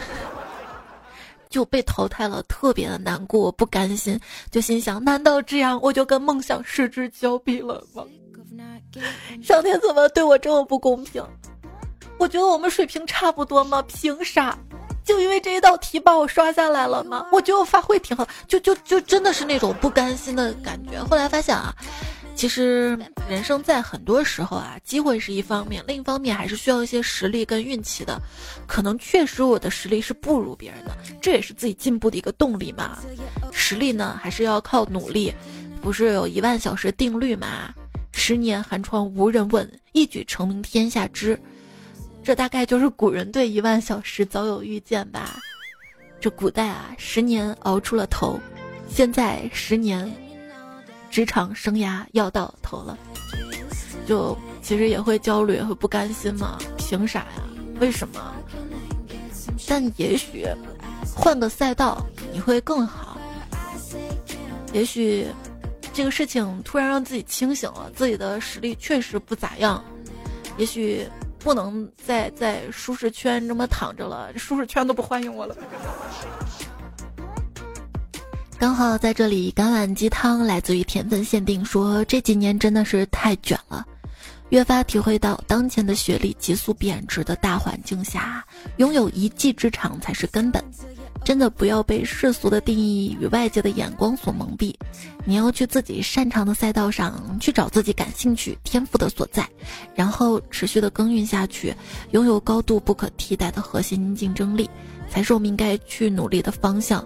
[1.49, 4.19] 就被淘汰了，特别的难过，不甘心，
[4.51, 8.03] 就心想：难道这样我就跟梦想失之交臂了吗？
[9.43, 11.23] 上天怎么对我这么不公平？
[12.19, 13.81] 我觉得我们水平差不多吗？
[13.87, 14.57] 凭啥？
[15.03, 17.25] 就因为这一道题把我刷下来了吗？
[17.31, 21.03] 我觉得我发挥挺好，就就就真的是那种不甘心的感觉。
[21.03, 21.73] 后来发现啊。
[22.39, 22.97] 其实
[23.29, 28.17] 人生在很多时候啊，机会是一方面，另一方面还是需要一些实力跟运气的。
[28.65, 32.97] 可能确实我的实力是不如别人的，这也是自己进步的一个动力嘛。
[33.51, 35.33] 实力呢，还是要靠努力。
[35.81, 37.73] 不是有一万小时定律嘛？
[38.13, 41.37] 十年寒窗无人问，一举成名天下知。
[42.23, 45.37] 这大概就是古人对一万小时早有预见吧。
[46.21, 48.39] 这古代啊，十年熬出了头，
[48.87, 50.09] 现在十年。
[51.09, 52.97] 职场生涯要到头了，
[54.07, 56.57] 就其实也会焦虑，会不甘心嘛？
[56.77, 57.43] 凭啥呀？
[57.79, 58.33] 为什么？
[59.67, 60.47] 但也许
[61.15, 63.17] 换个赛道你会更好。
[64.71, 65.27] 也许
[65.93, 69.83] 这个事情突然让自己清醒了，自己的实力确实不咋样。
[70.57, 71.07] 也许
[71.39, 75.55] 不能再在舒适圈这么躺着了，舒适圈都不欢迎我了。
[78.59, 83.87] 刚好在这里，橄榄鸡汤来自于甜粉限定，说这几年真的是太卷了，
[84.49, 88.45] 越发体会到当前的学历急速贬值的大环境下，
[88.75, 90.61] 拥有一技之长才是根本。
[91.23, 94.75] 真的不要被世俗的定义与外界的眼光所蒙蔽，
[95.23, 99.47] 你要去自己擅长的赛道上去找自己感兴趣、天赋的所在，
[99.95, 101.73] 然后持续的耕耘下去，
[102.11, 104.69] 拥有高度不可替代的核心竞争力，
[105.09, 107.01] 才是我们应该去努力的方向。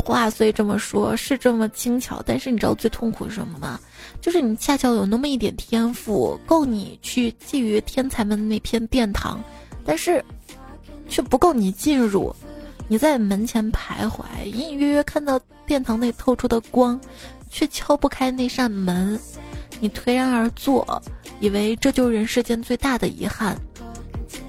[0.00, 3.78] 话虽这么说，是这么轻巧，但是你知道最痛苦是什么吗？
[4.20, 9.42] 就是你恰巧有那么一点天赋，够你去觊觎天才们那片殿堂，
[9.84, 10.24] 但是
[11.08, 12.34] 却不够你进入。
[12.88, 17.00] 你在门前徘徊，隐隐约约看到殿堂内透出的光，
[17.48, 19.18] 却敲不开那扇门。
[19.78, 21.00] 你颓然而坐，
[21.38, 23.56] 以为这就是人世间最大的遗憾，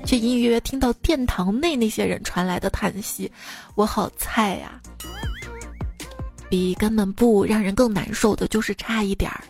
[0.04, 3.32] 却隐隐约约听到殿堂内那些人传来的叹息
[3.76, 4.81] ：“我好菜呀！”
[6.52, 9.42] 比根本不让人更难受的，就是差一点儿。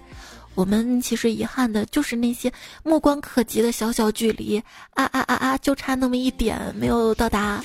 [0.54, 2.52] 我们其实遗憾的就是那些
[2.84, 4.60] 目光可及的小小距离，
[4.93, 7.64] 啊啊啊啊，就差那么一点没有到达，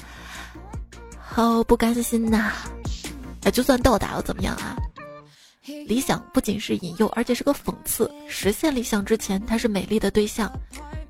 [1.20, 2.50] 好不甘心呐！
[3.42, 4.74] 哎，就算到达又怎么样啊？
[5.86, 8.10] 理想不仅是引诱，而且是个讽刺。
[8.26, 10.48] 实现理想之前，它是美丽的对象；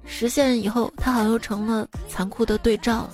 [0.05, 3.09] 实现以后，它好像成了残酷的对照。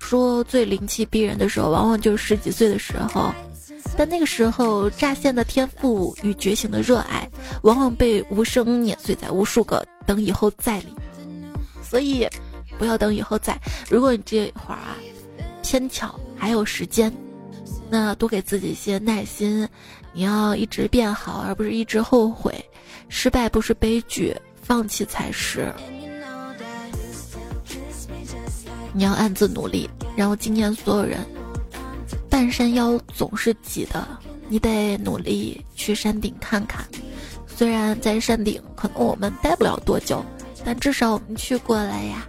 [0.00, 3.32] 说最灵气逼人的时候，往往就是十几岁的时候。
[3.96, 7.28] 但那个时候乍现的天赋与觉醒的热爱，
[7.62, 10.88] 往往被无声碾碎在无数个等以后再里。
[11.82, 12.26] 所以，
[12.78, 13.58] 不要等以后再。
[13.90, 14.96] 如果你这会儿啊
[15.62, 17.12] 偏巧还有时间，
[17.90, 19.68] 那多给自己一些耐心。
[20.14, 22.52] 你要一直变好，而不是一直后悔。
[23.08, 25.72] 失败不是悲剧，放弃才是。
[28.94, 31.18] 你要暗自努力，然后惊艳所有人。
[32.32, 34.08] 半山腰总是挤的，
[34.48, 36.82] 你得努力去山顶看看。
[37.46, 40.24] 虽然在山顶可能我们待不了多久，
[40.64, 42.26] 但至少我们去过了呀。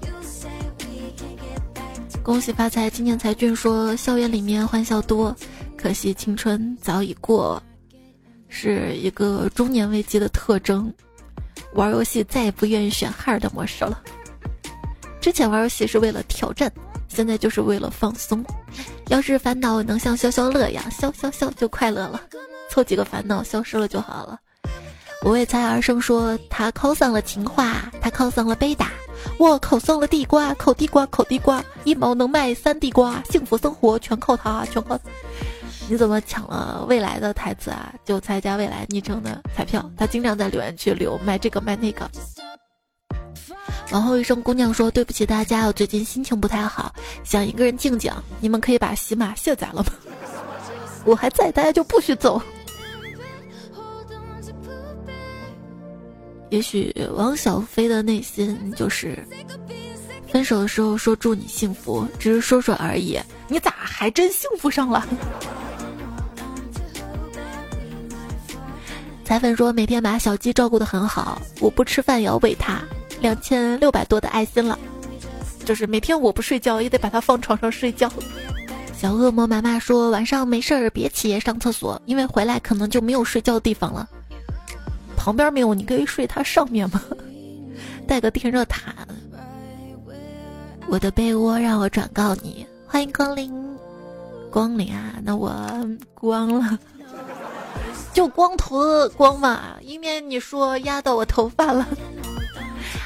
[2.22, 5.34] 恭喜发财，今年才俊说校园里面欢笑多，
[5.78, 7.64] 可惜青春早已过，
[8.49, 10.93] 是一个中年危机的特征。
[11.76, 14.01] 玩游戏再也不愿意选哈尔的模式了，
[15.22, 16.70] 之前玩游戏是为了挑战。
[17.08, 18.43] 现在就是为了放松，
[19.08, 22.22] 要是烦恼能像消消乐一样消消消就快乐了，
[22.70, 24.39] 凑几个烦恼消失了就好了。
[25.22, 28.91] 我为才而生说他考上了情话，他考上了北大，
[29.38, 34.99] 我考上了地瓜，烤地瓜烤地瓜，一毛能卖三地瓜，幸福生活全靠他，全靠。
[35.89, 37.93] 你怎么抢了未来的台词啊？
[38.06, 42.10] 就参加未来昵称的彩票，他经常在留言区留卖这个卖那个。
[43.91, 48.11] 往后一声姑娘说：“对不起大家，我最近心情不太好，想一个人静静。
[48.39, 49.91] 你们可以把喜马卸载了吗？
[51.05, 52.41] 我还在，大家就不许走。”
[56.49, 59.17] 也许王小飞的内心就是，
[60.27, 63.19] 分手的时候说祝你幸福，只是说说而已。
[63.47, 65.07] 你咋还真幸福上了？
[69.25, 72.84] 彩粉说每天把小鸡照顾的很好，我不吃饭也要喂它，
[73.24, 74.78] 两千六百多的爱心了。
[75.63, 78.11] 就是每天我不睡觉也得把它放床上睡觉。
[78.93, 84.07] 小恶魔妈妈说晚上没事儿别起夜上厕所，因为回来可能就没有睡觉的地方了。
[85.15, 87.01] 旁边没有，你可以睡它上面吗？
[88.05, 88.93] 带个电热毯。
[90.88, 93.49] 我的被窝让我转告你，欢迎光临，
[94.51, 95.15] 光临啊！
[95.24, 95.49] 那我
[96.13, 96.78] 光了，
[98.13, 101.88] 就光头光嘛，以免你说压到我头发了。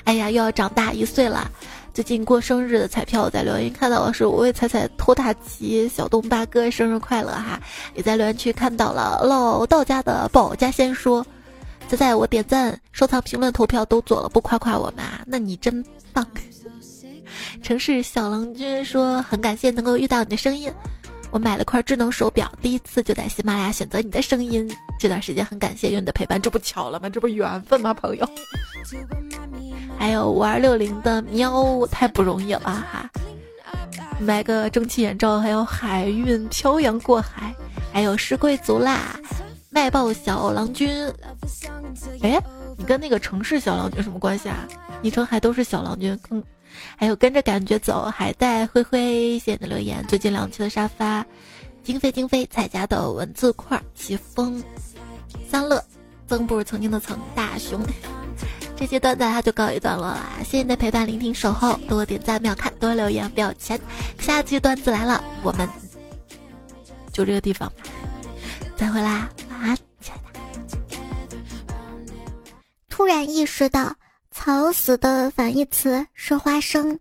[0.03, 1.49] 哎呀，又要长大一岁了。
[1.93, 7.59] 最近过生日的彩票我在留言看到的是我为彩彩托大旗，小东八哥生日快乐哈！
[7.95, 11.25] 也在留言区看到了老道家的保家仙说。
[11.89, 15.21] 仔仔，我点赞、收藏、评论、投票都做了，不夸夸我吗？
[15.25, 16.27] 那你真棒！
[17.63, 20.69] 城市小郎君说很感谢能够遇到你的声音，
[21.31, 24.69] 我买了块智能手表，第一次就在喜马拉雅选择你的声音。
[24.99, 27.09] 这段时间很感谢有你的陪伴，这不巧了吗？
[27.09, 28.29] 这不缘分吗，朋友？
[29.97, 33.09] 还有五二六零的喵，太不容易了哈！
[34.19, 37.53] 买个蒸汽眼罩，还有海运漂洋过海，
[37.91, 39.19] 还有是贵族啦。
[39.69, 40.89] 卖报小郎君，
[42.21, 42.41] 哎，
[42.77, 44.67] 你跟那个城市小郎君什么关系啊？
[45.01, 46.43] 昵称还都是小郎君，嗯，
[46.95, 50.03] 还有跟着感觉走，海带灰灰，谢谢你的留言。
[50.07, 51.23] 最近两期的沙发，
[51.83, 54.63] 金飞金飞，彩家的文字块，起风，
[55.47, 55.83] 三乐，
[56.27, 57.79] 曾不是曾经的曾大熊。
[58.79, 63.79] 这期段子它就告一段落啦，谢谢你的陪伴、聆听、守候，多点赞、秒看、多留言、不要钱。
[64.19, 65.67] 下期段子来了，我们
[67.11, 67.71] 就这个地方，
[68.77, 69.29] 再会啦。
[72.87, 73.95] 突然意识到，
[74.31, 76.99] 草死的反义词是花生。